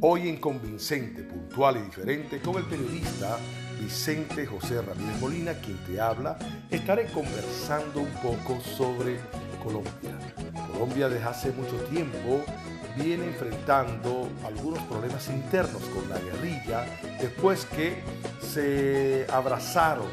[0.00, 3.38] Hoy en Convincente, puntual y diferente, con el periodista
[3.80, 6.36] Vicente José Ramírez Molina, quien te habla,
[6.68, 9.20] estaré conversando un poco sobre
[9.62, 10.18] Colombia.
[10.72, 12.42] Colombia desde hace mucho tiempo
[12.96, 16.86] viene enfrentando algunos problemas internos con la guerrilla
[17.20, 18.02] después que
[18.40, 20.08] se abrazaron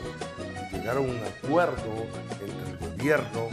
[0.71, 2.05] y llegaron a un acuerdo
[2.39, 3.49] entre el gobierno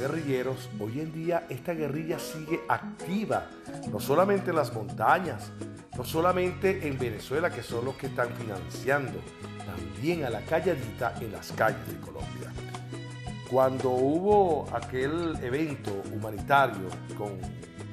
[0.00, 0.70] guerrilleros.
[0.80, 3.46] Hoy en día esta guerrilla sigue activa,
[3.92, 5.52] no solamente en las montañas,
[5.96, 9.20] no solamente en Venezuela, que son los que están financiando,
[9.66, 12.50] también a la calladita en las calles de Colombia.
[13.50, 16.88] Cuando hubo aquel evento humanitario
[17.18, 17.38] con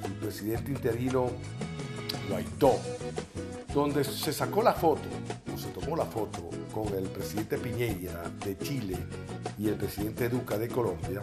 [0.05, 1.29] el presidente interino
[2.29, 2.79] Guaidó,
[3.73, 5.09] donde se sacó la foto,
[5.53, 8.97] o se tomó la foto con el presidente Piñera de Chile
[9.57, 11.21] y el presidente Duca de Colombia,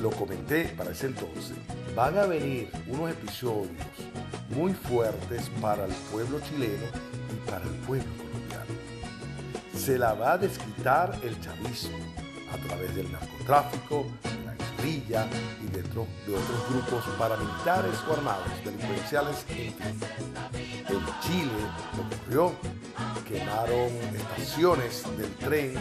[0.00, 1.56] lo comenté para ese entonces,
[1.94, 3.70] van a venir unos episodios
[4.50, 6.86] muy fuertes para el pueblo chileno
[7.32, 8.64] y para el pueblo colombiano.
[9.74, 11.98] Se la va a desquitar el chavismo
[12.52, 14.06] a través del narcotráfico,
[14.44, 15.26] la guerrilla
[15.62, 19.74] y de, otro, de otros grupos paramilitares o armados delincuenciales en.
[20.88, 21.50] En Chile
[21.98, 22.52] ocurrió,
[23.26, 25.80] quemaron estaciones del tren, eh,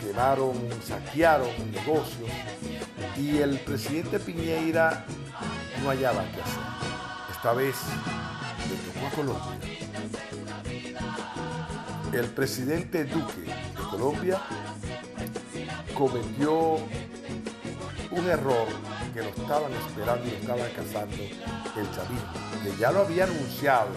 [0.00, 2.30] quemaron, saquearon negocios
[3.16, 5.04] y el presidente Piñeira
[5.82, 6.62] no hallaba qué hacer.
[7.30, 7.76] Esta vez
[8.68, 9.70] le tocó a Colombia.
[12.12, 14.40] El presidente Duque de Colombia
[15.94, 16.76] cometió
[18.10, 18.68] un error
[19.12, 23.90] que lo estaban esperando y lo estaban cazando el chavismo, que ya lo había anunciado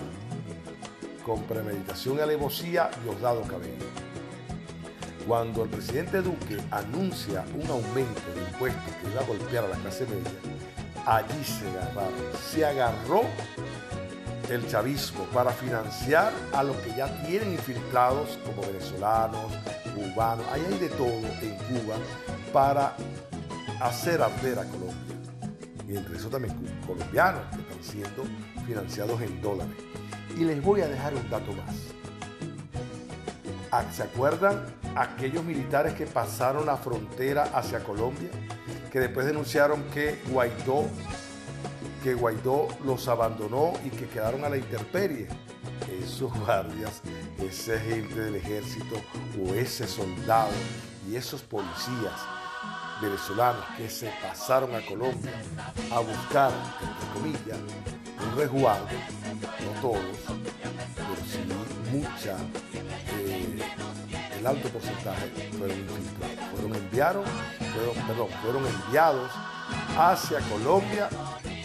[1.25, 4.06] con premeditación y alevosía Diosdado Cabello.
[5.28, 9.75] Cuando el presidente Duque anuncia un aumento de impuestos que iba a golpear a la
[9.75, 10.31] clase media,
[11.06, 12.14] allí se agarraron,
[12.50, 13.22] se agarró
[14.50, 19.52] el chavismo para financiar a los que ya tienen infiltrados como venezolanos,
[19.94, 21.96] cubanos, ahí hay de todo en Cuba
[22.53, 22.96] para
[23.81, 24.96] hacer arder a Colombia.
[25.90, 26.56] Y entre eso también
[26.88, 28.24] colombianos que están siendo
[28.66, 29.75] financiados en dólares.
[30.38, 31.97] Y les voy a dejar un dato más.
[33.91, 38.29] ¿Se acuerdan aquellos militares que pasaron la frontera hacia Colombia?
[38.91, 40.85] Que después denunciaron que Guaidó,
[42.01, 45.27] que Guaidó los abandonó y que quedaron a la intemperie.
[46.01, 47.01] Esos guardias,
[47.39, 48.95] esa gente del ejército
[49.44, 50.51] o ese soldado
[51.09, 52.22] y esos policías
[53.01, 55.31] venezolanos que se pasaron a Colombia
[55.91, 56.51] a buscar,
[56.81, 57.59] entre comillas,
[58.23, 58.88] un resguardo,
[59.66, 60.01] no todos,
[60.95, 61.39] pero sí
[61.91, 62.38] mucha,
[64.47, 65.78] alto porcentaje fueron
[66.52, 67.28] fueron enviados,
[67.74, 69.30] fueron, perdón, fueron enviados
[69.97, 71.09] hacia Colombia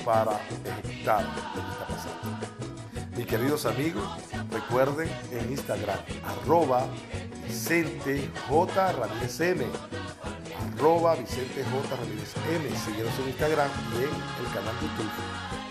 [0.05, 3.17] para ejecutar lo que está pasando.
[3.17, 4.03] Mis queridos amigos,
[4.51, 6.87] recuerden en Instagram, arroba
[7.47, 8.31] Vicente
[10.83, 11.97] arroba Vicente J.
[11.97, 12.69] Ramírez M.
[12.77, 14.11] Síguenos en Instagram y en
[14.45, 15.13] el canal de YouTube.